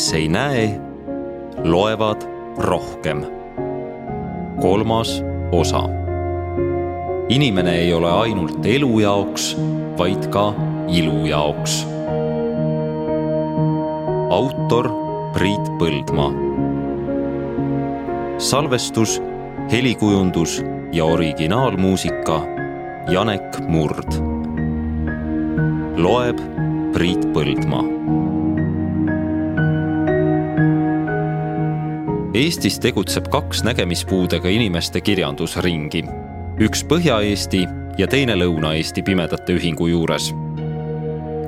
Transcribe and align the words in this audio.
kes 0.00 0.12
ei 0.12 0.28
näe, 0.28 0.80
loevad 1.64 2.22
rohkem. 2.56 3.24
kolmas 4.60 5.24
osa. 5.52 5.82
inimene 7.28 7.74
ei 7.78 7.92
ole 7.92 8.12
ainult 8.12 8.66
elu 8.66 9.00
jaoks, 9.00 9.56
vaid 9.98 10.26
ka 10.32 10.54
ilu 10.88 11.26
jaoks. 11.26 11.86
autor 14.30 14.88
Priit 15.32 15.68
Põldmaa. 15.78 16.32
salvestus, 18.38 19.22
helikujundus 19.72 20.62
ja 20.92 21.04
originaalmuusika 21.04 22.40
Janek 23.10 23.60
Murd. 23.68 24.16
loeb 25.96 26.40
Priit 26.92 27.32
Põldmaa. 27.36 28.19
Eestis 32.40 32.78
tegutseb 32.80 33.26
kaks 33.28 33.60
nägemispuudega 33.66 34.48
inimeste 34.48 35.02
kirjandusringi, 35.04 36.00
üks 36.64 36.80
Põhja-Eesti 36.88 37.60
ja 38.00 38.06
teine 38.08 38.32
Lõuna-Eesti 38.38 39.04
Pimedate 39.04 39.58
Ühingu 39.58 39.90
juures. 39.90 40.30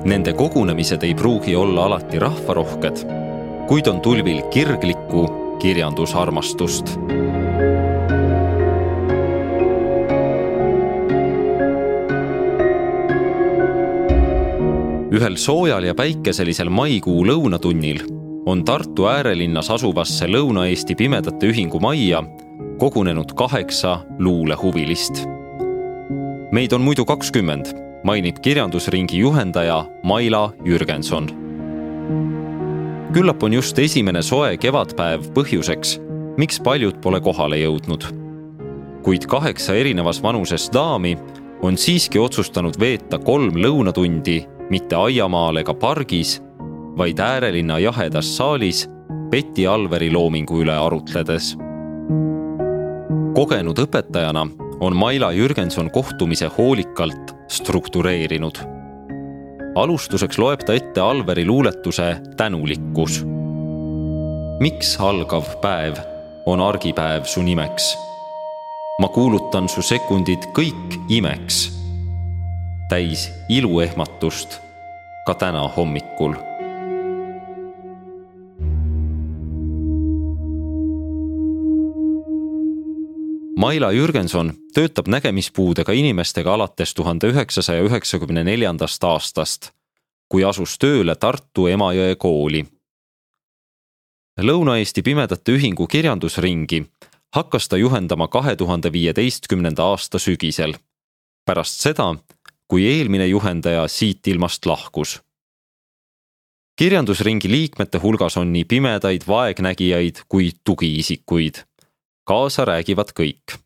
Nende 0.05 0.35
kogunemised 0.37 1.07
ei 1.09 1.15
pruugi 1.17 1.57
olla 1.57 1.87
alati 1.89 2.21
rahvarohked, 2.21 3.07
kuid 3.73 3.89
on 3.89 4.05
tulvil 4.05 4.45
kirglikku 4.53 5.25
kirjandusarmastust 5.65 6.99
ühel 15.13 15.41
soojal 15.41 15.89
ja 15.89 15.97
päikeselisel 15.97 16.69
maikuu 16.69 17.23
lõunatunnil 17.25 18.12
on 18.47 18.65
Tartu 18.65 19.07
äärelinnas 19.07 19.71
asuvasse 19.71 20.27
Lõuna-Eesti 20.27 20.97
Pimedate 20.97 21.47
Ühingu 21.47 21.81
majja 21.81 22.23
kogunenud 22.79 23.35
kaheksa 23.35 24.01
luulehuvilist. 24.19 25.27
meid 26.53 26.73
on 26.73 26.81
muidu 26.81 27.05
kakskümmend, 27.05 27.67
mainib 28.05 28.37
kirjandusringi 28.43 29.19
juhendaja 29.19 29.85
Maila 30.03 30.53
Jürgenson. 30.65 31.29
küllap 33.13 33.43
on 33.43 33.53
just 33.53 33.79
esimene 33.79 34.23
soe 34.23 34.57
kevadpäev 34.57 35.21
põhjuseks, 35.35 36.01
miks 36.37 36.61
paljud 36.61 37.01
pole 37.01 37.21
kohale 37.21 37.57
jõudnud. 37.57 38.05
kuid 39.03 39.27
kaheksa 39.27 39.75
erinevas 39.75 40.23
vanuses 40.23 40.71
daami 40.73 41.19
on 41.63 41.79
siiski 41.79 42.19
otsustanud 42.19 42.75
veeta 42.81 43.19
kolm 43.19 43.55
lõunatundi 43.55 44.47
mitte 44.71 44.97
aiamaal 44.97 45.57
ega 45.57 45.75
pargis, 45.75 46.43
vaid 46.97 47.19
äärelinna 47.19 47.79
jahedas 47.79 48.37
saalis 48.37 48.91
Betty 49.31 49.67
Alveri 49.67 50.13
loomingu 50.13 50.61
üle 50.63 50.75
arutledes. 50.77 51.57
kogenud 53.35 53.79
õpetajana 53.79 54.47
on 54.81 54.97
Maila 54.97 55.33
Jürgenson 55.33 55.91
kohtumise 55.91 56.51
hoolikalt 56.59 57.35
struktureerinud. 57.49 58.59
alustuseks 59.75 60.39
loeb 60.39 60.61
ta 60.67 60.75
ette 60.75 61.01
Alveri 61.01 61.47
luuletuse 61.47 62.17
Tänulikkus. 62.37 63.25
miks 64.61 64.97
algav 65.01 65.45
päev 65.61 65.97
on 66.47 66.61
argipäev 66.61 67.25
su 67.25 67.43
nimeks? 67.43 67.97
ma 69.01 69.09
kuulutan 69.09 69.69
su 69.69 69.83
sekundid 69.83 70.45
kõik 70.53 71.01
imeks 71.09 71.83
täis 72.93 73.33
iluehmatust 73.49 74.61
ka 75.27 75.35
täna 75.35 75.63
hommikul. 75.77 76.35
Maila 83.63 83.93
Jürgenson 83.93 84.49
töötab 84.75 85.07
nägemispuudega 85.07 85.93
inimestega 85.95 86.55
alates 86.55 86.95
tuhande 86.99 87.29
üheksasaja 87.31 87.85
üheksakümne 87.87 88.43
neljandast 88.45 89.05
aastast, 89.07 89.69
kui 90.27 90.43
asus 90.43 90.75
tööle 90.83 91.15
Tartu 91.15 91.69
Emajõe 91.71 92.17
kooli. 92.19 92.65
Lõuna-Eesti 94.43 95.07
Pimedate 95.07 95.55
Ühingu 95.55 95.87
kirjandusringi 95.87 96.83
hakkas 97.39 97.71
ta 97.71 97.79
juhendama 97.79 98.27
kahe 98.29 98.57
tuhande 98.57 98.93
viieteistkümnenda 98.93 99.87
aasta 99.95 100.19
sügisel. 100.19 100.75
pärast 101.47 101.81
seda, 101.87 102.15
kui 102.69 102.87
eelmine 102.87 103.27
juhendaja 103.27 103.89
siit 103.89 104.27
ilmast 104.27 104.67
lahkus. 104.67 105.21
kirjandusringi 106.79 107.51
liikmete 107.51 107.99
hulgas 107.99 108.37
on 108.37 108.53
nii 108.53 108.65
pimedaid, 108.65 109.23
vaegnägijaid 109.29 110.17
kui 110.29 110.51
tugiisikuid. 110.65 111.55
Kaasa 112.25 112.65
räägivad 112.65 113.13
kõik. 113.21 113.59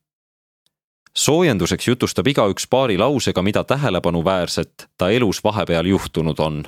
soojenduseks 1.16 1.88
jutustab 1.88 2.26
igaüks 2.26 2.66
paari 2.70 2.98
lausega, 2.98 3.42
mida 3.42 3.64
tähelepanuväärset 3.64 4.88
ta 4.98 5.10
elus 5.10 5.44
vahepeal 5.44 5.86
juhtunud 5.86 6.38
on 6.38 6.64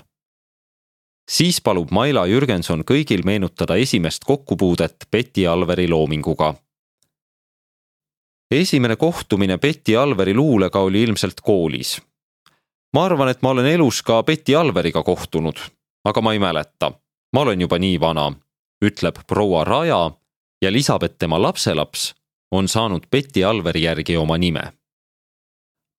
siis 1.28 1.60
palub 1.60 1.90
Maila 1.90 2.26
Jürgenson 2.26 2.84
kõigil 2.90 3.24
meenutada 3.24 3.76
esimest 3.76 4.24
kokkupuudet 4.24 5.08
Betty 5.12 5.46
Alveri 5.46 5.88
loominguga. 5.88 6.54
esimene 8.50 8.96
kohtumine 8.96 9.58
Betty 9.58 9.96
Alveri 9.96 10.34
luulega 10.34 10.80
oli 10.80 11.02
ilmselt 11.02 11.40
koolis 11.40 12.00
ma 12.92 13.04
arvan, 13.04 13.28
et 13.28 13.42
ma 13.42 13.50
olen 13.50 13.66
elus 13.66 14.02
ka 14.02 14.22
Betty 14.22 14.56
Alveriga 14.56 15.02
kohtunud, 15.02 15.58
aga 16.04 16.20
ma 16.20 16.32
ei 16.32 16.38
mäleta. 16.38 16.92
ma 17.32 17.40
olen 17.40 17.60
juba 17.60 17.78
nii 17.78 18.00
vana, 18.00 18.32
ütleb 18.84 19.18
proua 19.26 19.64
Raja 19.64 20.10
ja 20.62 20.72
lisab, 20.72 21.02
et 21.02 21.18
tema 21.18 21.42
lapselaps 21.42 22.14
on 22.50 22.68
saanud 22.68 23.06
Betty 23.10 23.44
Alveri 23.44 23.82
järgi 23.82 24.16
oma 24.16 24.38
nime. 24.38 24.72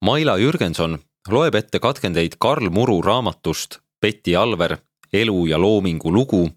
Maila 0.05 0.37
Jürgenson 0.37 0.97
loeb 1.29 1.55
ette 1.55 1.79
katkendeid 1.79 2.37
Karl 2.39 2.69
Muru 2.69 3.01
raamatust 3.01 3.79
Betty 4.01 4.35
Alver, 4.35 4.77
elu 5.13 5.45
ja 5.45 5.57
loomingu 5.57 6.13
lugu 6.13 6.49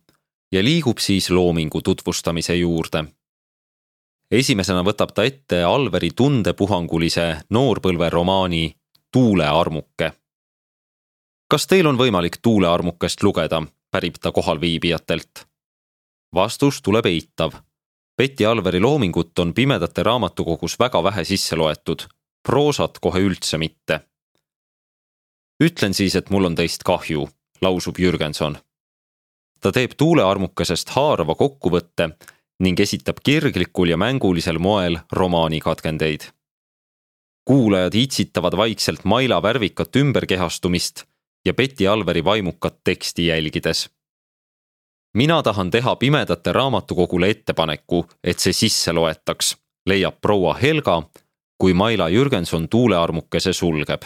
ja 0.53 0.65
liigub 0.65 0.99
siis 0.99 1.31
loomingu 1.31 1.83
tutvustamise 1.83 2.57
juurde. 2.57 3.05
esimesena 4.31 4.83
võtab 4.83 5.13
ta 5.15 5.25
ette 5.25 5.63
Alveri 5.63 6.11
tundepuhangulise 6.17 7.37
noorpõlveromaani 7.51 8.75
Tuulearmuke 9.13 10.13
kas 11.53 11.67
teil 11.69 11.85
on 11.85 11.99
võimalik 12.01 12.39
tuulearmukest 12.41 13.21
lugeda, 13.27 13.59
pärib 13.93 14.17
ta 14.17 14.31
kohalviibijatelt. 14.33 15.45
vastus 16.35 16.81
tuleb 16.83 17.07
eitav. 17.07 17.53
Betty 18.17 18.45
Alveri 18.45 18.81
loomingut 18.81 19.39
on 19.39 19.55
Pimedate 19.55 20.03
Raamatukogus 20.03 20.79
väga 20.79 21.03
vähe 21.03 21.25
sisse 21.25 21.57
loetud, 21.57 22.05
proosat 22.49 22.99
kohe 23.01 23.21
üldse 23.21 23.59
mitte. 23.59 24.01
ütlen 25.65 25.95
siis, 25.95 26.17
et 26.17 26.31
mul 26.31 26.45
on 26.45 26.55
teist 26.55 26.83
kahju, 26.83 27.29
lausub 27.63 27.99
Jürgenson. 27.99 28.59
ta 29.61 29.73
teeb 29.73 29.95
tuulearmukesest 29.97 30.89
haarava 30.89 31.35
kokkuvõtte 31.35 32.11
ning 32.61 32.81
esitab 32.81 33.23
kirglikul 33.25 33.89
ja 33.89 33.97
mängulisel 33.97 34.59
moel 34.59 34.99
romaani 35.13 35.61
katkendeid. 35.61 36.23
kuulajad 37.45 37.95
itsitavad 37.95 38.57
vaikselt 38.57 39.05
Maila 39.05 39.43
värvikat 39.43 39.97
ümberkehastumist 39.97 41.05
ja 41.45 41.55
Betty 41.55 41.87
Alveri 41.87 42.25
vaimukat 42.25 42.85
teksti 42.85 43.27
jälgides. 43.27 43.91
Mina 45.15 45.43
tahan 45.43 45.71
teha 45.71 45.97
Pimedate 45.97 46.53
Raamatukogule 46.53 47.31
ettepaneku, 47.31 48.07
et 48.25 48.39
see 48.39 48.53
sisse 48.53 48.93
loetaks, 48.93 49.57
leiab 49.87 50.21
proua 50.21 50.55
Helga, 50.55 51.03
kui 51.59 51.75
Maila 51.75 52.09
Jürgenson 52.09 52.69
tuulearmukese 52.69 53.53
sulgeb. 53.53 54.03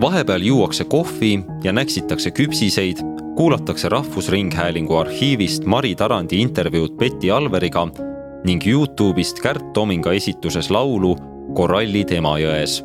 Vahepeal 0.00 0.42
juuakse 0.42 0.84
kohvi 0.84 1.44
ja 1.64 1.72
näksitakse 1.72 2.30
küpsiseid, 2.30 3.09
kuulatakse 3.40 3.88
Rahvusringhäälingu 3.88 4.96
arhiivist 4.96 5.64
Mari 5.64 5.94
Tarandi 5.94 6.40
intervjuud 6.40 6.90
Betty 6.90 7.30
Alveriga 7.30 7.88
ning 8.44 8.66
Youtube'ist 8.66 9.40
Kärt 9.40 9.72
Tominga 9.72 10.12
esituses 10.12 10.70
laulu 10.70 11.16
Korallid 11.54 12.12
Emajões. 12.12 12.84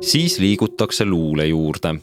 siis 0.00 0.38
liigutakse 0.38 1.04
luule 1.04 1.46
juurde. 1.46 1.94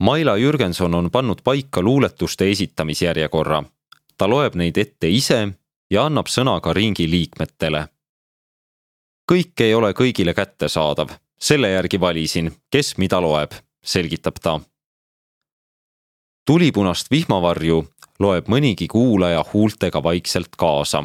Maila 0.00 0.36
Jürgenson 0.36 0.94
on 0.94 1.10
pannud 1.10 1.38
paika 1.44 1.82
luuletuste 1.82 2.50
esitamisjärjekorra. 2.50 3.62
ta 4.18 4.28
loeb 4.30 4.54
neid 4.54 4.76
ette 4.76 5.08
ise 5.08 5.48
ja 5.90 6.06
annab 6.06 6.26
sõna 6.26 6.60
ka 6.60 6.72
ringi 6.72 7.10
liikmetele. 7.10 7.88
kõik 9.32 9.60
ei 9.60 9.74
ole 9.74 9.92
kõigile 9.92 10.34
kättesaadav 10.34 11.08
selle 11.40 11.68
järgi 11.68 12.00
valisin, 12.00 12.52
kes 12.70 12.98
mida 12.98 13.20
loeb, 13.20 13.50
selgitab 13.84 14.34
ta. 14.42 14.60
Tulipunast 16.46 17.10
vihmavarju 17.10 17.84
loeb 18.18 18.48
mõnigi 18.50 18.88
kuulaja 18.90 19.44
huultega 19.52 20.02
vaikselt 20.02 20.56
kaasa. 20.58 21.04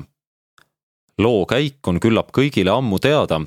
loo 1.18 1.45
käik 1.45 1.88
on 1.88 2.00
küllap 2.00 2.31
kõigile 2.38 2.74
ammu 2.74 3.00
teada, 3.00 3.42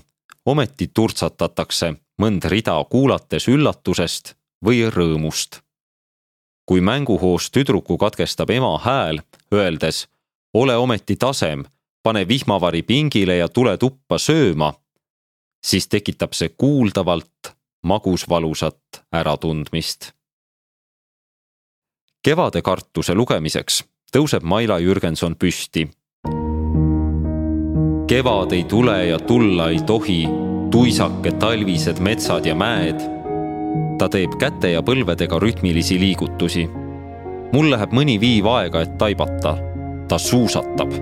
ometi 0.47 0.91
turtsatatakse 0.95 1.95
mõnd 2.23 2.45
rida 2.45 2.77
kuulates 2.91 3.49
üllatusest 3.49 4.35
või 4.65 4.87
rõõmust. 4.91 5.61
kui 6.67 6.81
mänguhoos 6.81 7.51
tüdruku 7.51 7.99
katkestab 7.99 8.51
ema 8.51 8.79
hääl, 8.79 9.21
öeldes 9.55 10.09
ole 10.55 10.77
ometi 10.77 11.17
tasem, 11.17 11.65
pane 12.03 12.29
vihmavari 12.29 12.83
pingile 12.83 13.37
ja 13.37 13.49
tule 13.49 13.77
tuppa 13.79 14.19
sööma, 14.19 14.75
siis 15.67 15.89
tekitab 15.89 16.33
see 16.33 16.49
kuuldavalt 16.49 17.55
magusvalusat 17.83 19.05
äratundmist 19.13 20.20
kevade 22.21 22.61
kartuse 22.61 23.15
lugemiseks 23.17 23.81
tõuseb 24.13 24.45
Maila 24.45 24.77
Jürgenson 24.79 25.37
püsti. 25.41 25.87
kevad 28.09 28.53
ei 28.53 28.65
tule 28.65 29.07
ja 29.07 29.19
tulla 29.19 29.71
ei 29.71 29.81
tohi, 29.87 30.27
tuisake 30.71 31.33
talvised 31.41 32.01
metsad 32.01 32.47
ja 32.47 32.55
mäed. 32.55 33.01
ta 33.99 34.09
teeb 34.09 34.37
käte 34.39 34.73
ja 34.73 34.83
põlvedega 34.83 35.41
rütmilisi 35.41 35.99
liigutusi. 36.01 36.69
mul 37.53 37.71
läheb 37.71 37.93
mõni 37.93 38.21
viiv 38.21 38.47
aega, 38.47 38.83
et 38.83 38.99
taibata. 38.99 39.57
ta 40.09 40.19
suusatab. 40.19 40.93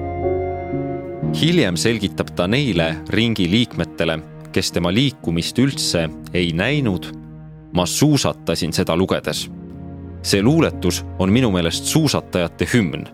hiljem 1.43 1.77
selgitab 1.77 2.31
ta 2.37 2.47
neile 2.47 2.97
ringi 3.11 3.51
liikmetele, 3.51 4.19
kes 4.53 4.71
tema 4.71 4.95
liikumist 4.95 5.59
üldse 5.59 6.09
ei 6.33 6.53
näinud. 6.53 7.11
ma 7.73 7.87
suusatasin 7.87 8.73
seda 8.73 8.97
lugedes 8.97 9.58
see 10.23 10.43
luuletus 10.43 11.05
on 11.19 11.33
minu 11.33 11.51
meelest 11.51 11.85
suusatajate 11.85 12.69
hümn. 12.75 13.07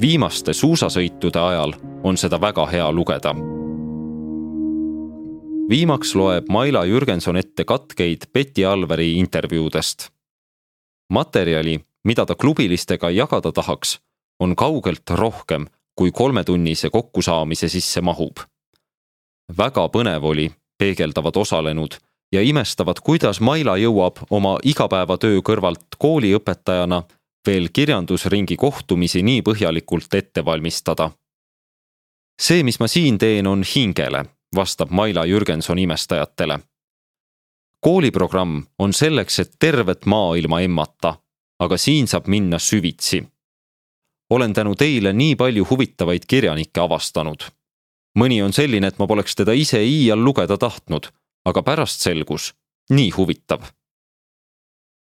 viimaste 0.00 0.52
suusasõitude 0.52 1.38
ajal 1.38 1.72
on 2.04 2.16
seda 2.16 2.40
väga 2.40 2.66
hea 2.66 2.92
lugeda. 2.92 3.34
viimaks 5.68 6.14
loeb 6.14 6.48
Maila 6.48 6.84
Jürgenson 6.84 7.36
ette 7.36 7.64
katkeid 7.64 8.26
Betty 8.32 8.64
Alveri 8.64 9.18
intervjuudest. 9.18 10.10
materjali, 11.08 11.80
mida 12.04 12.26
ta 12.26 12.34
klubilistega 12.34 13.10
jagada 13.10 13.52
tahaks, 13.52 14.00
on 14.40 14.56
kaugelt 14.56 15.10
rohkem, 15.10 15.66
kui 15.94 16.10
kolmetunnise 16.10 16.90
kokkusaamise 16.90 17.68
sisse 17.68 18.00
mahub. 18.00 18.36
väga 19.58 19.88
põnev 19.88 20.22
oli, 20.22 20.50
peegeldavad 20.78 21.36
osalenud 21.36 22.07
ja 22.32 22.42
imestavad, 22.42 23.00
kuidas 23.04 23.40
Maila 23.40 23.76
jõuab 23.76 24.24
oma 24.30 24.58
igapäevatöö 24.64 25.40
kõrvalt 25.44 25.96
kooliõpetajana 25.98 27.02
veel 27.46 27.68
kirjandusringi 27.72 28.56
kohtumisi 28.56 29.22
nii 29.22 29.42
põhjalikult 29.42 30.14
ette 30.14 30.44
valmistada. 30.44 31.10
see, 32.40 32.62
mis 32.62 32.80
ma 32.80 32.86
siin 32.88 33.18
teen, 33.18 33.46
on 33.46 33.62
hingele, 33.74 34.24
vastab 34.54 34.90
Maila 34.90 35.24
Jürgenson 35.24 35.78
imestajatele. 35.78 36.58
kooliprogramm 37.80 38.62
on 38.78 38.92
selleks, 38.92 39.38
et 39.38 39.52
tervet 39.58 40.06
maailma 40.06 40.60
emmata, 40.60 41.14
aga 41.60 41.76
siin 41.76 42.06
saab 42.06 42.26
minna 42.26 42.58
süvitsi. 42.58 43.24
olen 44.30 44.52
tänu 44.52 44.74
teile 44.74 45.12
nii 45.12 45.36
palju 45.36 45.66
huvitavaid 45.70 46.22
kirjanikke 46.28 46.80
avastanud. 46.80 47.40
mõni 48.18 48.42
on 48.44 48.52
selline, 48.52 48.86
et 48.86 48.98
ma 48.98 49.06
poleks 49.06 49.34
teda 49.34 49.52
ise 49.52 49.84
iial 49.84 50.24
lugeda 50.24 50.58
tahtnud 50.58 51.08
aga 51.44 51.62
pärast 51.62 52.00
selgus 52.00 52.54
nii 52.90 53.10
huvitav. 53.10 53.62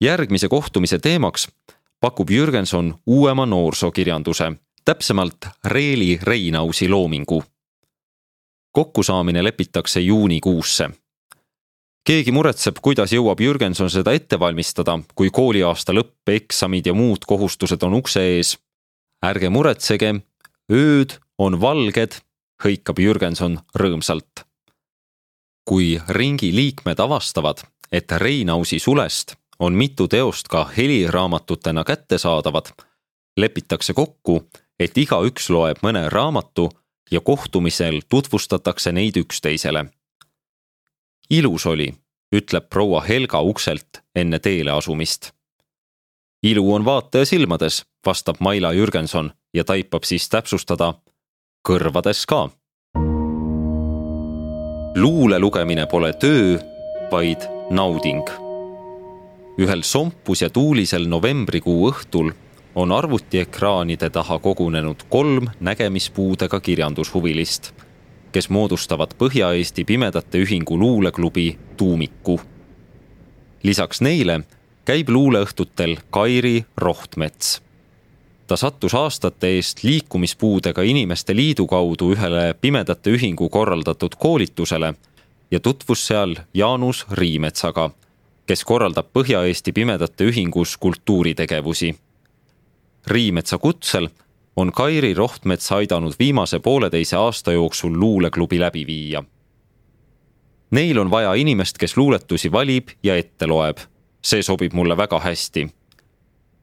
järgmise 0.00 0.48
kohtumise 0.48 0.98
teemaks 0.98 1.48
pakub 2.00 2.30
Jürgenson 2.30 2.94
uuema 3.06 3.46
noorsookirjanduse, 3.46 4.52
täpsemalt 4.84 5.36
Reeli 5.64 6.18
Reinausi 6.22 6.88
loomingu. 6.88 7.44
kokkusaamine 8.72 9.44
lepitakse 9.44 10.00
juunikuusse. 10.00 10.90
keegi 12.04 12.32
muretseb, 12.32 12.76
kuidas 12.82 13.12
jõuab 13.12 13.40
Jürgenson 13.40 13.90
seda 13.90 14.12
ette 14.12 14.38
valmistada, 14.38 14.98
kui 15.14 15.30
kooliaasta 15.30 15.92
lõpp, 15.92 16.24
eksamid 16.26 16.86
ja 16.86 16.94
muud 16.94 17.18
kohustused 17.26 17.82
on 17.82 17.94
ukse 17.94 18.20
ees. 18.20 18.58
ärge 19.22 19.48
muretsege, 19.48 20.14
ööd 20.72 21.18
on 21.38 21.60
valged, 21.60 22.20
hõikab 22.64 22.98
Jürgenson 22.98 23.58
rõõmsalt 23.74 24.47
kui 25.68 26.00
ringi 26.08 26.48
liikmed 26.54 26.98
avastavad, 26.98 27.58
et 27.92 28.12
Reinausi 28.12 28.78
sulest 28.78 29.34
on 29.58 29.72
mitu 29.72 30.08
teost 30.08 30.48
ka 30.48 30.64
heliraamatutena 30.76 31.84
kättesaadavad, 31.84 32.66
lepitakse 33.36 33.92
kokku, 33.92 34.48
et 34.80 34.98
igaüks 34.98 35.50
loeb 35.50 35.82
mõne 35.84 36.06
raamatu 36.08 36.70
ja 37.10 37.20
kohtumisel 37.20 38.00
tutvustatakse 38.08 38.92
neid 38.92 39.16
üksteisele. 39.16 39.84
ilus 41.30 41.66
oli, 41.66 41.94
ütleb 42.32 42.68
proua 42.70 43.00
Helga 43.00 43.40
ukselt 43.40 44.00
enne 44.14 44.38
teele 44.38 44.70
asumist. 44.70 45.32
ilu 46.42 46.74
on 46.74 46.84
vaataja 46.84 47.24
silmades, 47.24 47.84
vastab 48.06 48.36
Maila 48.40 48.72
Jürgenson 48.72 49.30
ja 49.54 49.64
taipab 49.64 50.04
siis 50.04 50.28
täpsustada 50.28 50.94
kõrvades 51.68 52.24
ka 52.26 52.48
luule 55.00 55.38
lugemine 55.38 55.86
pole 55.86 56.12
töö, 56.12 56.58
vaid 57.10 57.40
nauding. 57.70 58.28
ühel 59.58 59.82
sompus 59.82 60.42
ja 60.42 60.50
tuulisel 60.50 61.06
novembrikuu 61.06 61.90
õhtul 61.90 62.32
on 62.74 62.92
arvutiekraanide 62.92 64.10
taha 64.10 64.38
kogunenud 64.38 65.02
kolm 65.08 65.46
nägemispuudega 65.60 66.60
kirjandushuvilist, 66.60 67.72
kes 68.32 68.50
moodustavad 68.50 69.14
Põhja-Eesti 69.18 69.84
Pimedate 69.84 70.38
Ühingu 70.38 70.78
luuleklubi 70.78 71.58
Tuumiku. 71.76 72.40
lisaks 73.62 74.00
neile 74.00 74.40
käib 74.84 75.08
luuleõhtutel 75.08 75.96
Kairi 76.10 76.64
Rohtmets 76.76 77.62
ta 78.48 78.56
sattus 78.56 78.94
aastate 78.94 79.48
eest 79.56 79.82
liikumispuudega 79.84 80.82
inimeste 80.82 81.36
liidu 81.36 81.66
kaudu 81.66 82.12
ühele 82.14 82.54
Pimedate 82.60 83.10
Ühingu 83.10 83.48
korraldatud 83.48 84.16
koolitusele 84.18 84.94
ja 85.50 85.60
tutvus 85.60 86.06
seal 86.06 86.36
Jaanus 86.54 87.06
Riimetsaga, 87.12 87.90
kes 88.46 88.64
korraldab 88.64 89.12
Põhja-Eesti 89.12 89.72
Pimedate 89.72 90.24
Ühingus 90.24 90.76
kultuuritegevusi. 90.80 91.94
Riimetsa 93.06 93.58
kutsel 93.58 94.08
on 94.56 94.72
Kairi 94.72 95.14
Rohtmets 95.14 95.72
aidanud 95.72 96.12
viimase 96.18 96.58
pooleteise 96.58 97.16
aasta 97.16 97.52
jooksul 97.52 98.00
luuleklubi 98.00 98.60
läbi 98.60 98.86
viia. 98.86 99.24
Neil 100.70 100.98
on 100.98 101.10
vaja 101.10 101.34
inimest, 101.34 101.78
kes 101.78 101.96
luuletusi 101.96 102.52
valib 102.52 102.88
ja 103.02 103.16
ette 103.16 103.46
loeb. 103.46 103.78
see 104.22 104.42
sobib 104.42 104.72
mulle 104.72 104.96
väga 104.96 105.20
hästi 105.20 105.68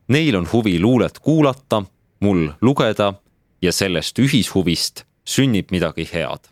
Neil 0.07 0.35
on 0.35 0.47
huvi 0.53 0.79
luulet 0.79 1.19
kuulata, 1.19 1.83
mul 2.19 2.49
lugeda 2.61 3.13
ja 3.61 3.71
sellest 3.71 4.19
ühishuvist 4.19 5.03
sünnib 5.25 5.71
midagi 5.71 6.05
head. 6.13 6.51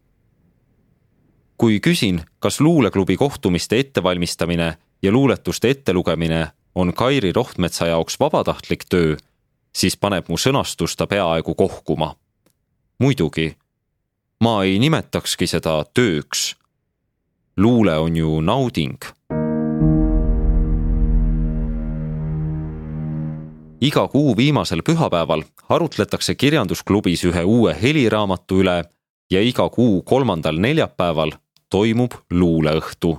kui 1.57 1.79
küsin, 1.79 2.21
kas 2.39 2.59
luuleklubi 2.59 3.17
kohtumiste 3.17 3.79
ettevalmistamine 3.79 4.77
ja 5.01 5.11
luuletuste 5.11 5.69
ettelugemine 5.69 6.47
on 6.75 6.93
Kairi 6.93 7.31
Rohtmetsa 7.31 7.85
jaoks 7.85 8.19
vabatahtlik 8.19 8.83
töö, 8.89 9.15
siis 9.75 9.97
paneb 9.97 10.27
mu 10.29 10.37
sõnastus 10.37 10.97
ta 10.97 11.07
peaaegu 11.07 11.55
kohkuma. 11.55 12.15
muidugi, 12.99 13.55
ma 14.39 14.63
ei 14.63 14.79
nimetakski 14.79 15.47
seda 15.47 15.85
tööks. 15.93 16.55
luule 17.57 17.97
on 17.97 18.15
ju 18.17 18.41
nauding 18.41 18.97
iga 23.83 24.07
kuu 24.07 24.37
viimasel 24.37 24.81
pühapäeval 24.81 25.43
arutletakse 25.69 26.35
kirjandusklubis 26.35 27.25
ühe 27.27 27.43
uue 27.43 27.75
heliraamatu 27.81 28.61
üle 28.63 28.77
ja 29.31 29.41
iga 29.41 29.67
kuu 29.69 30.01
kolmandal 30.01 30.59
neljapäeval 30.59 31.31
toimub 31.69 32.11
luuleõhtu. 32.31 33.17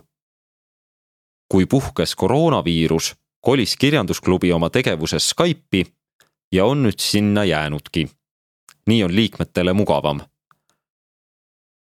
kui 1.49 1.67
puhkes 1.67 2.15
koroonaviirus, 2.17 3.15
kolis 3.41 3.77
kirjandusklubi 3.77 4.53
oma 4.53 4.71
tegevuses 4.71 5.29
Skype'i 5.31 5.85
ja 6.53 6.65
on 6.65 6.83
nüüd 6.83 6.99
sinna 6.99 7.45
jäänudki. 7.45 8.09
nii 8.87 9.05
on 9.05 9.17
liikmetele 9.17 9.73
mugavam. 9.73 10.21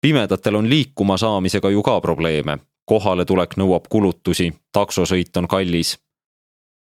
pimedatel 0.01 0.55
on 0.55 0.71
liikuma 0.71 1.17
saamisega 1.17 1.71
ju 1.71 1.83
ka 1.83 2.01
probleeme, 2.01 2.59
kohaletulek 2.85 3.57
nõuab 3.57 3.89
kulutusi, 3.89 4.53
taksosõit 4.73 5.37
on 5.37 5.49
kallis 5.49 5.99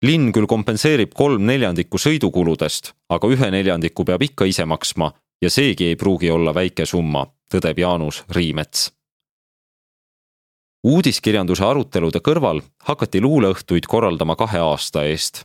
linn 0.03 0.33
küll 0.33 0.47
kompenseerib 0.47 1.15
kolm 1.15 1.47
neljandikku 1.47 1.99
sõidukuludest, 1.99 2.93
aga 3.09 3.29
ühe 3.29 3.51
neljandiku 3.51 4.05
peab 4.05 4.23
ikka 4.23 4.49
ise 4.51 4.65
maksma 4.65 5.13
ja 5.43 5.51
seegi 5.51 5.85
ei 5.93 5.97
pruugi 5.97 6.31
olla 6.31 6.55
väike 6.55 6.87
summa, 6.87 7.27
tõdeb 7.53 7.79
Jaanus 7.79 8.25
Riimets. 8.31 8.93
uudiskirjanduse 10.85 11.65
arutelude 11.65 12.21
kõrval 12.21 12.61
hakati 12.89 13.21
luuleõhtuid 13.21 13.87
korraldama 13.89 14.37
kahe 14.37 14.59
aasta 14.59 15.05
eest. 15.05 15.45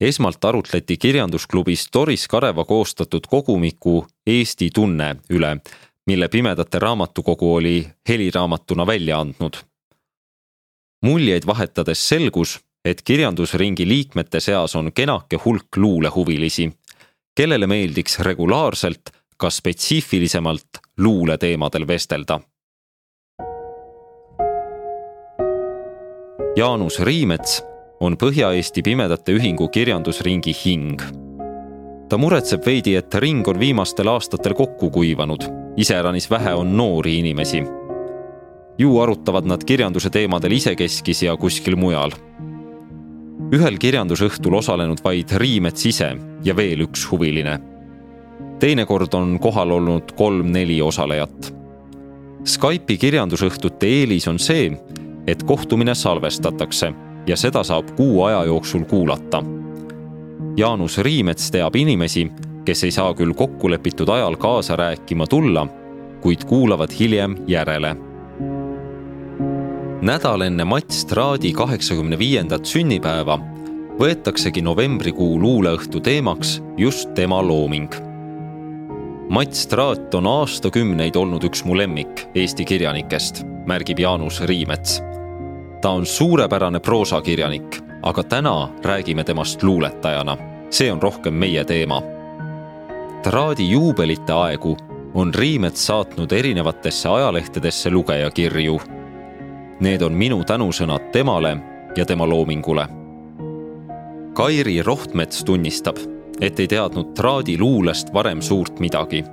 esmalt 0.00 0.44
arutleti 0.44 0.96
kirjandusklubis 0.96 1.88
Doris 1.94 2.28
Kareva 2.28 2.64
koostatud 2.64 3.26
kogumiku 3.26 4.06
Eesti 4.26 4.70
tunne 4.74 5.16
üle, 5.30 5.60
mille 6.06 6.28
Pimedate 6.28 6.78
Raamatukogu 6.78 7.54
oli 7.54 7.88
heliraamatuna 8.08 8.86
välja 8.86 9.20
andnud. 9.20 9.56
muljeid 11.02 11.46
vahetades 11.46 12.08
selgus, 12.08 12.60
et 12.84 13.02
kirjandusringi 13.02 13.88
liikmete 13.88 14.40
seas 14.40 14.76
on 14.76 14.92
kenake 14.92 15.38
hulk 15.44 15.76
luulehuvilisi, 15.76 16.70
kellele 17.36 17.66
meeldiks 17.66 18.18
regulaarselt, 18.18 19.10
ka 19.36 19.50
spetsiifilisemalt 19.50 20.82
luuleteemadel 20.98 21.86
vestelda. 21.86 22.40
Jaanus 26.56 26.98
Riimets 27.00 27.62
on 28.00 28.16
Põhja-Eesti 28.16 28.82
Pimedate 28.82 29.32
Ühingu 29.32 29.68
kirjandusringi 29.68 30.54
hing. 30.64 31.02
ta 32.08 32.18
muretseb 32.18 32.66
veidi, 32.66 32.94
et 32.96 33.14
ring 33.14 33.48
on 33.48 33.58
viimastel 33.60 34.08
aastatel 34.08 34.54
kokku 34.54 34.90
kuivanud, 34.90 35.44
iseäranis 35.76 36.30
vähe 36.30 36.54
on 36.54 36.76
noori 36.76 37.18
inimesi. 37.18 37.62
ju 38.78 39.00
arutavad 39.00 39.44
nad 39.44 39.64
kirjanduse 39.64 40.10
teemadel 40.10 40.52
isekeskis 40.52 41.22
ja 41.22 41.36
kuskil 41.36 41.76
mujal. 41.76 42.10
Ühel 43.54 43.78
kirjandusõhtul 43.80 44.58
osalenud 44.58 45.00
vaid 45.04 45.32
Riimets 45.40 45.86
ise 45.88 46.10
ja 46.44 46.56
veel 46.56 46.84
üks 46.84 47.06
huviline. 47.10 47.58
teinekord 48.60 49.14
on 49.14 49.38
kohal 49.38 49.70
olnud 49.70 50.12
kolm-neli 50.18 50.80
osalejat. 50.82 51.54
Skype'i 52.44 52.98
kirjandusõhtute 52.98 53.86
eelis 53.86 54.28
on 54.28 54.38
see, 54.38 54.72
et 55.26 55.42
kohtumine 55.42 55.94
salvestatakse 55.94 56.92
ja 57.26 57.36
seda 57.36 57.62
saab 57.64 57.94
kuu 57.96 58.24
aja 58.24 58.44
jooksul 58.44 58.84
kuulata. 58.84 59.42
Jaanus 60.56 60.98
Riimets 60.98 61.50
teab 61.50 61.76
inimesi, 61.76 62.26
kes 62.64 62.84
ei 62.84 62.90
saa 62.90 63.14
küll 63.14 63.32
kokkulepitud 63.32 64.08
ajal 64.08 64.36
kaasa 64.36 64.76
rääkima 64.76 65.26
tulla, 65.26 65.66
kuid 66.20 66.44
kuulavad 66.44 66.92
hiljem 67.00 67.36
järele. 67.46 67.96
Nädal 70.02 70.46
enne 70.46 70.64
Mats 70.64 71.04
Traadi 71.04 71.52
kaheksakümne 71.52 72.18
viiendat 72.18 72.66
sünnipäeva 72.66 73.38
võetaksegi 73.98 74.62
novembrikuu 74.62 75.40
luuleõhtu 75.40 76.00
teemaks 76.00 76.58
just 76.78 77.14
tema 77.14 77.42
looming. 77.42 77.90
Mats 79.28 79.66
Traat 79.66 80.14
on 80.14 80.26
aastakümneid 80.26 81.16
olnud 81.16 81.44
üks 81.44 81.64
mu 81.64 81.76
lemmik 81.76 82.28
Eesti 82.34 82.64
kirjanikest, 82.64 83.44
märgib 83.66 84.00
Jaanus 84.00 84.40
Riimets 84.40 85.00
ta 85.80 85.90
on 85.90 86.06
suurepärane 86.06 86.80
proosakirjanik, 86.80 87.78
aga 88.02 88.22
täna 88.22 88.68
räägime 88.82 89.24
temast 89.24 89.62
luuletajana. 89.62 90.36
see 90.70 90.92
on 90.92 91.02
rohkem 91.02 91.34
meie 91.34 91.64
teema. 91.64 92.02
Traadi 93.22 93.70
juubelite 93.70 94.32
aegu 94.32 94.76
on 95.14 95.34
Riimets 95.34 95.86
saatnud 95.86 96.32
erinevatesse 96.32 97.08
ajalehtedesse 97.08 97.90
lugejakirju. 97.90 98.80
Need 99.80 100.02
on 100.02 100.12
minu 100.12 100.42
tänusõnad 100.44 101.12
temale 101.14 101.56
ja 101.96 102.06
tema 102.06 102.26
loomingule. 102.26 102.86
Kairi 104.34 104.82
Rohtmets 104.82 105.44
tunnistab, 105.44 105.98
et 106.40 106.60
ei 106.60 106.68
teadnud 106.68 107.14
Traadi 107.14 107.58
luulest 107.58 108.12
varem 108.14 108.42
suurt 108.42 108.78
midagi. 108.78 109.24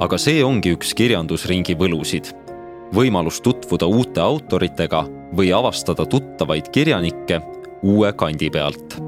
aga 0.00 0.18
see 0.20 0.42
ongi 0.44 0.74
üks 0.76 0.90
kirjandusringi 0.92 1.72
võlusid 1.72 2.28
võimalus 2.94 3.40
tutvuda 3.40 3.86
uute 3.86 4.20
autoritega 4.20 5.06
või 5.36 5.52
avastada 5.56 6.06
tuttavaid 6.06 6.68
kirjanikke 6.68 7.40
uue 7.82 8.12
kandi 8.12 8.50
pealt. 8.50 9.00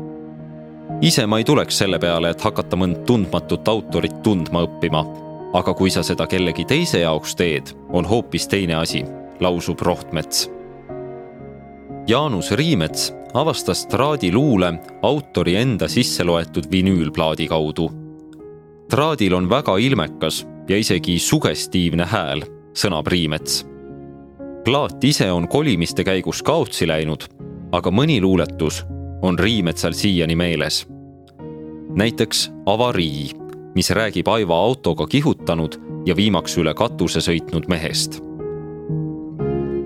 ise 1.01 1.27
ma 1.27 1.39
ei 1.39 1.45
tuleks 1.45 1.79
selle 1.79 1.99
peale, 1.99 2.31
et 2.31 2.41
hakata 2.41 2.77
mõnd 2.77 3.05
tundmatut 3.07 3.69
autorit 3.69 4.23
tundma 4.23 4.65
õppima, 4.67 5.05
aga 5.55 5.75
kui 5.75 5.91
sa 5.91 6.03
seda 6.03 6.27
kellegi 6.27 6.65
teise 6.65 7.01
jaoks 7.01 7.37
teed, 7.37 7.73
on 7.93 8.05
hoopis 8.05 8.49
teine 8.49 8.75
asi, 8.75 9.05
lausub 9.41 9.81
Rohtmets. 9.81 10.51
Jaanus 12.09 12.51
Riimets 12.53 13.13
avastas 13.35 13.87
Traadi 13.87 14.33
luule 14.33 14.73
autori 15.03 15.57
enda 15.57 15.89
sisse 15.89 16.25
loetud 16.25 16.71
vinüülplaadi 16.71 17.49
kaudu. 17.49 17.91
Traadil 18.91 19.35
on 19.35 19.51
väga 19.51 19.77
ilmekas 19.77 20.47
ja 20.69 20.77
isegi 20.77 21.19
sugestiivne 21.19 22.05
hääl 22.05 22.43
sõnab 22.73 23.07
Riimets. 23.07 23.67
plaat 24.65 25.05
ise 25.05 25.33
on 25.33 25.49
kolimiste 25.49 26.05
käigus 26.05 26.43
kaotsi 26.43 26.89
läinud, 26.89 27.25
aga 27.73 27.91
mõni 27.91 28.21
luuletus 28.21 28.85
on 29.23 29.39
Riimetsal 29.39 29.93
siiani 29.93 30.37
meeles. 30.37 30.87
näiteks 31.95 32.51
Avarii, 32.67 33.31
mis 33.75 33.91
räägib 33.91 34.29
Aiva 34.29 34.57
autoga 34.57 35.07
kihutanud 35.07 35.81
ja 36.07 36.17
viimaks 36.17 36.59
üle 36.59 36.75
katuse 36.75 37.21
sõitnud 37.21 37.69
mehest. 37.69 38.28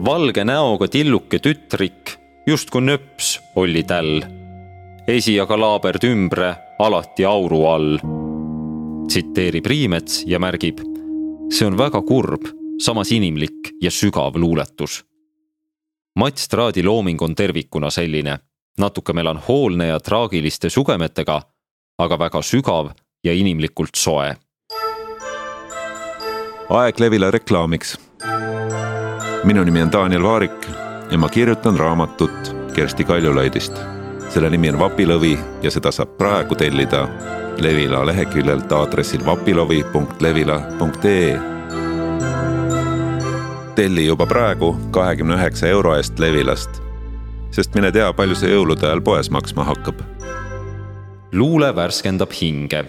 Valge 0.05 0.45
näoga 0.45 0.89
tilluke 0.89 1.39
tütrik, 1.39 2.17
justkui 2.47 2.83
nööps 2.83 3.37
oli 3.57 3.83
täll. 3.87 4.23
esi 5.07 5.35
aga 5.41 5.59
laaberd 5.59 6.05
ümbre 6.05 6.55
alati 6.79 7.25
auru 7.25 7.65
all. 7.67 7.99
tsiteerib 9.07 9.67
Riimets 9.67 10.25
ja 10.27 10.39
märgib, 10.39 10.81
see 11.51 11.67
on 11.67 11.79
väga 11.79 12.03
kurb 12.03 12.49
samas 12.81 13.13
inimlik 13.13 13.75
ja 13.83 13.91
sügav 13.91 14.37
luuletus. 14.37 15.05
Mats 16.17 16.49
Traadi 16.49 16.83
looming 16.83 17.23
on 17.23 17.35
tervikuna 17.35 17.91
selline, 17.91 18.39
natuke 18.79 19.13
melanhoolne 19.13 19.87
ja 19.87 20.01
traagiliste 20.01 20.71
sugemetega, 20.71 21.43
aga 21.99 22.19
väga 22.19 22.43
sügav 22.43 22.91
ja 23.25 23.33
inimlikult 23.33 23.95
soe. 23.95 24.37
aeg 26.69 27.01
Levila 27.01 27.31
reklaamiks. 27.31 27.99
Minu 29.45 29.65
nimi 29.65 29.83
on 29.83 29.93
Daniel 29.93 30.23
Vaarik 30.23 30.67
ja 31.11 31.19
ma 31.19 31.29
kirjutan 31.29 31.79
raamatut 31.79 32.57
Kersti 32.75 33.05
Kaljulaidist. 33.05 33.73
selle 34.29 34.51
nimi 34.51 34.71
on 34.71 34.79
Vapilõvi 34.79 35.39
ja 35.63 35.71
seda 35.71 35.93
saab 35.93 36.09
praegu 36.19 36.55
tellida 36.55 37.09
Levila 37.61 38.07
leheküljelt 38.07 38.73
aadressil 38.73 39.27
vapilovi.levila.ee 39.27 41.41
telli 43.75 44.07
juba 44.07 44.27
praegu 44.27 44.77
kahekümne 44.91 45.35
üheksa 45.35 45.67
euro 45.67 45.97
eest 45.97 46.19
Levilast. 46.19 46.71
sest 47.51 47.75
mine 47.75 47.93
tea, 47.93 48.13
palju 48.13 48.35
see 48.35 48.51
jõulude 48.53 48.87
ajal 48.87 49.01
poes 49.01 49.31
maksma 49.31 49.65
hakkab. 49.65 49.95
luule 51.33 51.77
värskendab 51.77 52.31
hinge. 52.41 52.85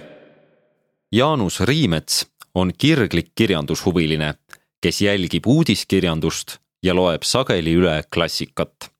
Jaanus 1.11 1.59
Riimets 1.59 2.27
on 2.55 2.71
kirglik 2.77 3.31
kirjandushuviline, 3.35 4.33
kes 4.83 5.01
jälgib 5.01 5.47
uudiskirjandust 5.47 6.57
ja 6.83 6.95
loeb 6.95 7.23
sageli 7.23 7.75
üle 7.79 8.03
klassikat. 8.13 8.91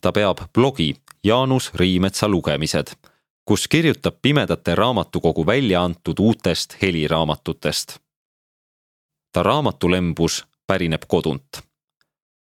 ta 0.00 0.12
peab 0.12 0.38
blogi 0.54 0.94
Jaanus 1.24 1.70
Riimetsa 1.74 2.28
lugemised, 2.28 2.86
kus 3.44 3.68
kirjutab 3.68 4.14
Pimedate 4.22 4.74
Raamatukogu 4.74 5.46
välja 5.46 5.82
antud 5.84 6.18
uutest 6.18 6.76
heliraamatutest. 6.82 7.98
ta 9.32 9.42
raamatulembus 9.42 10.44
pärineb 10.66 11.02
kodunt. 11.08 11.62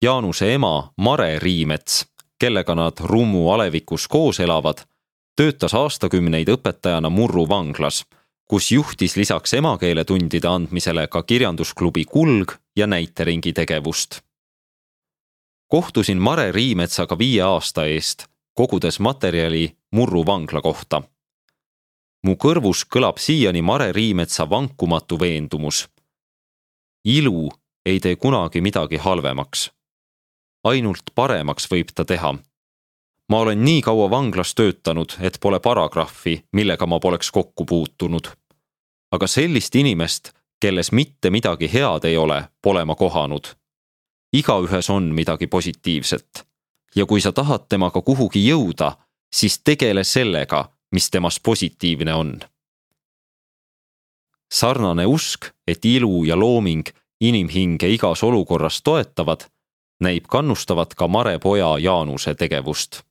Jaanuse 0.01 0.53
ema 0.53 0.93
Mare 0.97 1.39
Riimets, 1.39 2.05
kellega 2.39 2.75
nad 2.75 2.93
Rummu 2.99 3.51
alevikus 3.51 4.07
koos 4.07 4.39
elavad, 4.39 4.77
töötas 5.35 5.73
aastakümneid 5.73 6.49
õpetajana 6.49 7.09
Murru 7.09 7.49
vanglas, 7.49 8.05
kus 8.47 8.71
juhtis 8.71 9.15
lisaks 9.17 9.53
emakeeletundide 9.53 10.47
andmisele 10.47 11.07
ka 11.07 11.23
kirjandusklubi 11.23 12.05
Kulg 12.05 12.51
ja 12.75 12.87
näiteringi 12.87 13.53
tegevust. 13.53 14.21
kohtusin 15.67 16.17
Mare 16.17 16.51
Riimetsaga 16.51 17.17
viie 17.17 17.41
aasta 17.41 17.85
eest, 17.85 18.25
kogudes 18.53 18.99
materjali 18.99 19.77
Murru 19.91 20.25
vangla 20.25 20.61
kohta. 20.61 21.01
mu 22.23 22.33
kõrvus 22.35 22.85
kõlab 22.95 23.17
siiani 23.17 23.61
Mare 23.61 23.91
Riimetsa 23.91 24.49
vankumatu 24.49 25.19
veendumus. 25.19 25.89
ilu 27.05 27.51
ei 27.85 27.99
tee 27.99 28.15
kunagi 28.15 28.61
midagi 28.61 28.97
halvemaks. 28.97 29.71
ainult 30.63 31.11
paremaks 31.15 31.71
võib 31.71 31.89
ta 31.95 32.05
teha. 32.05 32.35
Ma 33.29 33.39
olen 33.39 33.65
nii 33.65 33.81
kaua 33.81 34.09
vanglas 34.09 34.55
töötanud, 34.55 35.09
et 35.19 35.37
pole 35.41 35.59
paragrahvi, 35.59 36.43
millega 36.51 36.85
ma 36.85 36.99
poleks 36.99 37.31
kokku 37.31 37.65
puutunud. 37.65 38.27
aga 39.11 39.27
sellist 39.27 39.75
inimest, 39.75 40.31
kelles 40.59 40.91
mitte 40.91 41.29
midagi 41.29 41.69
head 41.73 42.03
ei 42.03 42.17
ole, 42.17 42.49
pole 42.61 42.85
ma 42.85 42.95
kohanud. 42.95 43.47
igaühes 44.33 44.89
on 44.89 45.03
midagi 45.03 45.47
positiivset. 45.47 46.47
ja 46.95 47.05
kui 47.05 47.21
sa 47.21 47.31
tahad 47.31 47.65
temaga 47.69 48.01
kuhugi 48.01 48.49
jõuda, 48.49 48.91
siis 49.35 49.59
tegele 49.59 50.03
sellega, 50.03 50.71
mis 50.91 51.09
temas 51.09 51.39
positiivne 51.39 52.13
on 52.13 52.39
sarnane 54.53 55.05
usk, 55.05 55.45
et 55.67 55.85
ilu 55.85 56.23
ja 56.23 56.39
looming 56.39 56.87
inimhinge 57.21 57.89
igas 57.89 58.23
olukorras 58.23 58.81
toetavad, 58.81 59.45
näib 59.99 60.27
kannustavat 60.27 60.93
ka 60.93 61.07
Mare 61.07 61.39
poja 61.39 61.77
Jaanuse 61.79 62.35
tegevust 62.35 63.01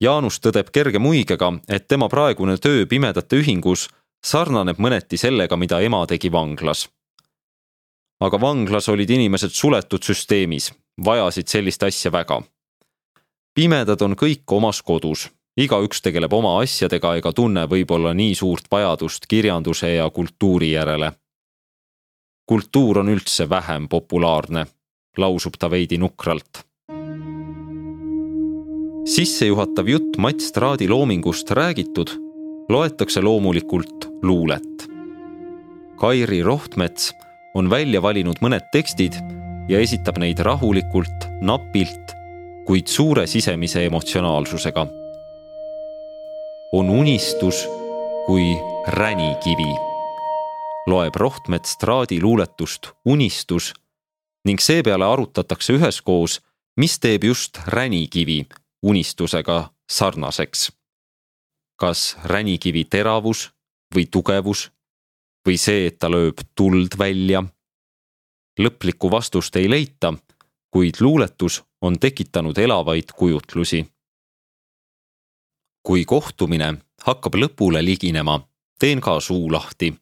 Jaanus 0.00 0.38
tõdeb 0.38 0.68
kerge 0.70 1.00
muigega, 1.02 1.48
et 1.66 1.88
tema 1.90 2.06
praegune 2.08 2.54
töö 2.62 2.84
Pimedate 2.86 3.40
Ühingus 3.40 3.88
sarnaneb 4.22 4.78
mõneti 4.78 5.18
sellega, 5.18 5.56
mida 5.56 5.80
ema 5.82 6.04
tegi 6.06 6.30
vanglas. 6.32 6.88
aga 8.20 8.40
vanglas 8.40 8.88
olid 8.88 9.10
inimesed 9.10 9.50
suletud 9.50 10.02
süsteemis, 10.02 10.72
vajasid 11.04 11.46
sellist 11.48 11.82
asja 11.82 12.12
väga. 12.12 12.42
pimedad 13.54 14.02
on 14.02 14.14
kõik 14.14 14.42
omas 14.46 14.82
kodus, 14.82 15.30
igaüks 15.56 16.00
tegeleb 16.02 16.32
oma 16.32 16.60
asjadega 16.62 17.16
ega 17.16 17.32
tunne 17.32 17.66
võib-olla 17.66 18.14
nii 18.14 18.34
suurt 18.34 18.70
vajadust 18.70 19.26
kirjanduse 19.26 19.94
ja 19.94 20.10
kultuuri 20.10 20.72
järele. 20.72 21.12
kultuur 22.46 22.98
on 22.98 23.08
üldse 23.08 23.48
vähem 23.50 23.88
populaarne, 23.88 24.66
lausub 25.16 25.54
ta 25.58 25.70
veidi 25.70 25.98
nukralt 25.98 26.68
sissejuhatav 29.08 29.88
jutt 29.88 30.16
Mats 30.16 30.52
Traadi 30.52 30.88
loomingust 30.88 31.50
räägitud, 31.50 32.10
loetakse 32.68 33.20
loomulikult 33.20 34.08
luulet. 34.22 34.88
Kairi 35.96 36.42
Rohtmets 36.42 37.12
on 37.54 37.70
välja 37.70 38.02
valinud 38.02 38.36
mõned 38.44 38.68
tekstid 38.72 39.16
ja 39.68 39.80
esitab 39.80 40.20
neid 40.20 40.38
rahulikult, 40.44 41.24
napilt, 41.40 42.12
kuid 42.66 42.86
suure 42.86 43.26
sisemise 43.26 43.86
emotsionaalsusega. 43.86 44.86
on 46.72 46.90
unistus 46.90 47.64
kui 48.26 48.56
ränikivi, 48.86 49.72
loeb 50.86 51.16
Rohtmets 51.16 51.78
Traadi 51.80 52.20
luuletust 52.20 52.92
Unistus 53.04 53.72
ning 54.44 54.60
seepeale 54.60 55.04
arutatakse 55.04 55.72
üheskoos, 55.72 56.40
mis 56.76 56.98
teeb 56.98 57.24
just 57.24 57.58
ränikivi 57.66 58.46
unistusega 58.82 59.72
sarnaseks. 59.90 60.72
kas 61.76 62.16
ränikivi 62.24 62.84
teravus 62.84 63.50
või 63.94 64.06
tugevus 64.10 64.70
või 65.46 65.58
see, 65.58 65.86
et 65.86 65.98
ta 65.98 66.10
lööb 66.10 66.40
tuld 66.54 66.98
välja. 66.98 67.44
lõplikku 68.60 69.10
vastust 69.10 69.56
ei 69.56 69.70
leita, 69.70 70.14
kuid 70.70 71.00
luuletus 71.00 71.62
on 71.80 71.98
tekitanud 71.98 72.58
elavaid 72.58 73.12
kujutlusi. 73.16 73.86
kui 75.82 76.04
kohtumine 76.04 76.74
hakkab 77.02 77.34
lõpule 77.34 77.84
liginema, 77.84 78.40
teen 78.78 79.00
ka 79.00 79.20
suu 79.20 79.52
lahti, 79.52 79.94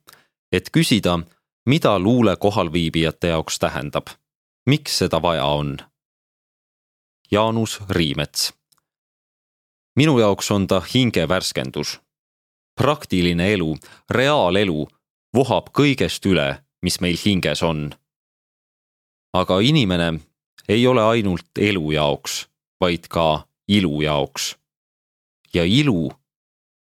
et 0.53 0.71
küsida, 0.71 1.19
mida 1.67 1.99
luule 1.99 2.37
kohalviibijate 2.37 3.29
jaoks 3.29 3.59
tähendab, 3.59 4.07
miks 4.67 4.99
seda 4.99 5.23
vaja 5.23 5.45
on. 5.45 5.77
Jaanus 7.31 7.81
Riimets 7.91 8.56
minu 9.97 10.19
jaoks 10.19 10.51
on 10.51 10.67
ta 10.67 10.83
hingevärskendus. 10.95 12.01
praktiline 12.81 13.53
elu, 13.53 13.77
reaalelu 14.11 14.89
vohab 15.35 15.71
kõigest 15.73 16.27
üle, 16.29 16.61
mis 16.83 17.01
meil 17.01 17.17
hinges 17.25 17.63
on. 17.63 17.95
aga 19.33 19.61
inimene 19.61 20.21
ei 20.69 20.87
ole 20.87 21.03
ainult 21.03 21.59
elu 21.59 21.91
jaoks, 21.91 22.49
vaid 22.81 23.09
ka 23.09 23.47
ilu 23.69 24.03
jaoks. 24.03 24.57
ja 25.55 25.65
ilu 25.65 26.13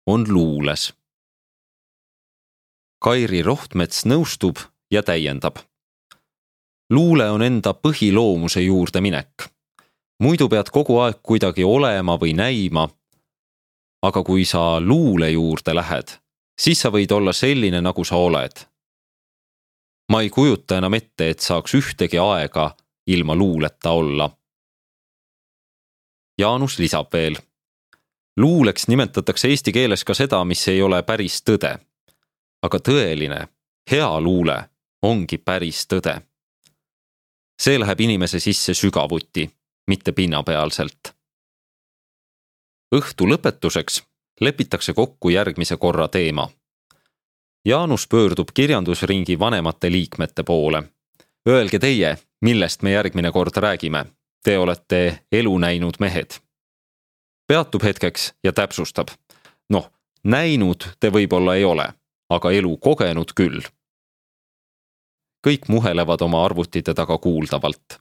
on 0.07 0.25
luules. 0.29 0.93
Kairi 3.05 3.43
Rohtmets 3.43 4.05
nõustub 4.05 4.59
ja 4.91 5.03
täiendab. 5.03 5.57
luule 6.91 7.31
on 7.31 7.43
enda 7.43 7.73
põhiloomuse 7.75 8.61
juurde 8.61 9.01
minek. 9.01 9.49
muidu 10.21 10.49
pead 10.49 10.71
kogu 10.71 10.99
aeg 10.99 11.17
kuidagi 11.23 11.65
olema 11.65 12.17
või 12.17 12.35
näima 12.35 12.89
aga 14.03 14.23
kui 14.23 14.45
sa 14.45 14.81
luule 14.81 15.31
juurde 15.31 15.75
lähed, 15.75 16.09
siis 16.61 16.81
sa 16.81 16.91
võid 16.91 17.13
olla 17.13 17.33
selline, 17.33 17.81
nagu 17.81 18.05
sa 18.05 18.17
oled. 18.17 18.67
ma 20.13 20.21
ei 20.23 20.31
kujuta 20.31 20.79
enam 20.79 20.95
ette, 20.95 21.31
et 21.31 21.41
saaks 21.41 21.75
ühtegi 21.75 22.19
aega 22.19 22.77
ilma 23.07 23.35
luuleta 23.35 23.91
olla. 23.91 24.31
Jaanus 26.39 26.79
lisab 26.79 27.13
veel. 27.13 27.37
luuleks 28.37 28.89
nimetatakse 28.89 29.49
eesti 29.49 29.73
keeles 29.73 30.05
ka 30.05 30.15
seda, 30.15 30.45
mis 30.45 30.69
ei 30.69 30.83
ole 30.83 31.03
päris 31.03 31.43
tõde. 31.43 31.79
aga 32.63 32.79
tõeline, 32.79 33.49
hea 33.91 34.21
luule 34.21 34.71
ongi 35.03 35.39
päris 35.39 35.87
tõde. 35.87 36.21
see 37.63 37.79
läheb 37.79 38.01
inimese 38.01 38.41
sisse 38.41 38.75
sügavuti, 38.75 39.51
mitte 39.87 40.13
pinnapealselt 40.13 41.16
õhtu 42.95 43.27
lõpetuseks 43.27 44.03
lepitakse 44.41 44.93
kokku 44.93 45.29
järgmise 45.29 45.77
korra 45.77 46.09
teema. 46.09 46.49
Jaanus 47.65 48.09
pöördub 48.09 48.49
kirjandusringi 48.55 49.39
vanemate 49.39 49.91
liikmete 49.93 50.43
poole. 50.43 50.83
Öelge 51.49 51.79
teie, 51.79 52.19
millest 52.41 52.83
me 52.83 52.91
järgmine 52.91 53.33
kord 53.33 53.57
räägime. 53.57 54.05
Te 54.45 54.59
olete 54.59 55.25
elu 55.33 55.59
näinud 55.59 55.95
mehed. 56.01 56.31
peatub 57.47 57.83
hetkeks 57.83 58.35
ja 58.45 58.53
täpsustab. 58.53 59.09
noh, 59.71 59.91
näinud 60.25 60.85
te 61.01 61.11
võib-olla 61.11 61.55
ei 61.55 61.65
ole, 61.65 61.93
aga 62.31 62.51
elu 62.51 62.77
kogenud 62.77 63.33
küll. 63.35 63.61
kõik 65.47 65.69
muhelevad 65.69 66.21
oma 66.21 66.45
arvutite 66.45 66.95
taga 66.95 67.19
kuuldavalt. 67.19 67.99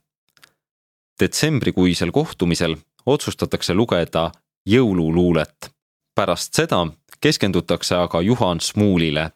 detsembrikuisel 1.20 2.12
kohtumisel 2.12 2.78
otsustatakse 3.06 3.74
lugeda 3.74 4.32
jõululuulet. 4.66 5.72
pärast 6.16 6.54
seda 6.54 6.88
keskendutakse 7.22 7.96
aga 7.96 8.22
Juhan 8.22 8.60
Smuulile, 8.60 9.32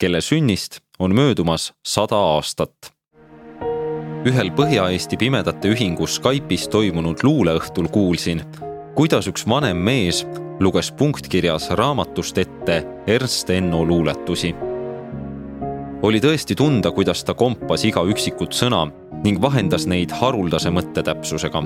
kelle 0.00 0.20
sünnist 0.20 0.80
on 0.98 1.14
möödumas 1.14 1.72
sada 1.86 2.16
aastat. 2.16 2.74
ühel 4.24 4.50
Põhja-Eesti 4.50 5.16
Pimedate 5.16 5.68
Ühingu 5.68 6.06
Skype'is 6.06 6.68
toimunud 6.68 7.18
luuleõhtul 7.22 7.88
kuulsin, 7.88 8.42
kuidas 8.94 9.26
üks 9.26 9.48
vanem 9.48 9.76
mees 9.76 10.26
luges 10.60 10.92
punktkirjas 10.92 11.70
raamatust 11.70 12.38
ette 12.38 12.86
Ernst 13.06 13.50
Enno 13.50 13.84
luuletusi. 13.84 14.54
oli 16.02 16.20
tõesti 16.20 16.54
tunda, 16.56 16.90
kuidas 16.90 17.24
ta 17.24 17.34
kompas 17.34 17.84
iga 17.84 18.02
üksikut 18.02 18.50
sõna 18.50 18.90
ning 19.24 19.42
vahendas 19.42 19.86
neid 19.86 20.10
haruldase 20.10 20.70
mõttetäpsusega. 20.70 21.62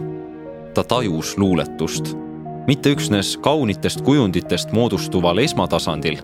ta 0.75 0.85
tajus 0.85 1.39
luuletust 1.39 2.26
mitte 2.67 2.91
üksnes 2.91 3.37
kaunitest 3.43 4.01
kujunditest 4.03 4.73
moodustuval 4.75 5.39
esmatasandil, 5.39 6.19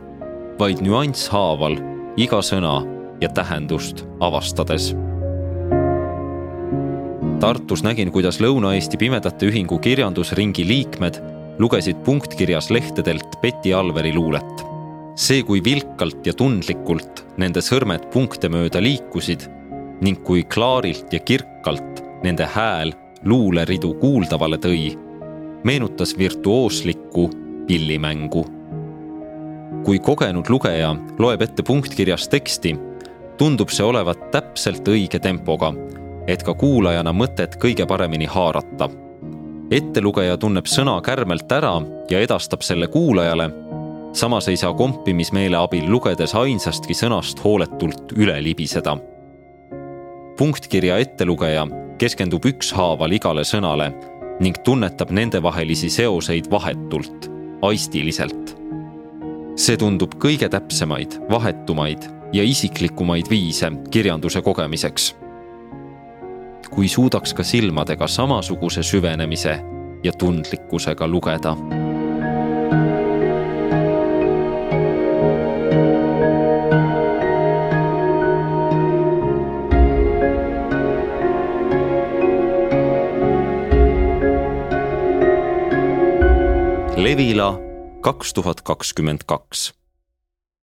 vaid 0.59 0.83
nüansshaaval 0.83 1.79
iga 2.21 2.43
sõna 2.43 2.81
ja 3.23 3.31
tähendust 3.31 4.05
avastades. 4.21 4.93
Tartus 7.43 7.83
nägin, 7.83 8.13
kuidas 8.15 8.39
Lõuna-Eesti 8.43 8.99
Pimedate 8.99 9.49
Ühingu 9.51 9.79
kirjandusringi 9.83 10.67
liikmed 10.67 11.19
lugesid 11.59 12.03
punktkirjas 12.07 12.71
lehtedelt 12.71 13.39
Betty 13.43 13.75
Alveri 13.75 14.15
luulet. 14.15 14.67
see, 15.15 15.43
kui 15.43 15.61
vilkalt 15.65 16.27
ja 16.27 16.33
tundlikult 16.33 17.27
nende 17.37 17.61
sõrmed 17.61 18.07
punkte 18.11 18.49
mööda 18.49 18.81
liikusid 18.81 19.45
ning 20.01 20.23
kui 20.25 20.43
klaarilt 20.43 21.13
ja 21.13 21.21
kirkalt 21.21 22.01
nende 22.25 22.47
hääl 22.49 22.95
luuleridu 23.25 23.93
kuuldavale 24.01 24.57
tõi 24.57 25.12
meenutas 25.65 26.19
virtuooslikku 26.19 27.31
pillimängu. 27.67 28.47
kui 29.85 29.99
kogenud 29.99 30.47
lugeja 30.49 30.97
loeb 31.19 31.43
ette 31.43 31.63
punktkirjas 31.63 32.29
teksti, 32.29 32.77
tundub 33.39 33.69
see 33.69 33.87
olevat 33.87 34.31
täpselt 34.31 34.89
õige 34.89 35.19
tempoga, 35.19 35.73
et 36.27 36.43
ka 36.43 36.55
kuulajana 36.55 37.13
mõtet 37.13 37.57
kõige 37.63 37.87
paremini 37.87 38.27
haarata. 38.27 38.89
ettelugeja 39.71 40.37
tunneb 40.37 40.67
sõna 40.67 41.01
kärmelt 41.03 41.53
ära 41.53 41.81
ja 42.11 42.21
edastab 42.21 42.63
selle 42.63 42.87
kuulajale. 42.87 43.51
samas 44.13 44.49
ei 44.49 44.57
saa 44.57 44.75
kompimismeele 44.75 45.57
abil 45.57 45.91
lugedes 45.91 46.35
ainsastki 46.35 46.95
sõnast 46.95 47.45
hooletult 47.45 48.13
üle 48.17 48.43
libiseda. 48.43 48.99
punktkirja 50.39 50.99
ettelugeja 50.99 51.67
keskendub 51.99 52.45
ükshaaval 52.45 53.13
igale 53.13 53.45
sõnale 53.45 54.12
ning 54.41 54.57
tunnetab 54.65 55.11
nendevahelisi 55.11 55.91
seoseid 55.91 56.51
vahetult, 56.51 57.31
aistiliselt. 57.63 58.57
see 59.57 59.77
tundub 59.77 60.15
kõige 60.17 60.49
täpsemaid, 60.49 61.19
vahetumaid 61.31 62.07
ja 62.33 62.43
isiklikumaid 62.43 63.29
viise 63.31 63.73
kirjanduse 63.91 64.43
kogemiseks. 64.43 65.17
kui 66.71 66.89
suudaks 66.89 67.35
ka 67.35 67.43
silmadega 67.43 68.07
samasuguse 68.07 68.83
süvenemise 68.83 69.61
ja 70.05 70.13
tundlikkusega 70.13 71.07
lugeda 71.09 71.57
Levila 87.13 87.59
kaks 88.01 88.33
tuhat 88.33 88.61
kakskümmend 88.65 89.21
kaks 89.29 89.75